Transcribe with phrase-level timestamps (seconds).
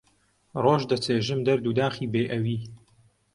[0.63, 2.59] ڕۆژ دەچێژم دەرد و داخی بێ ئەوی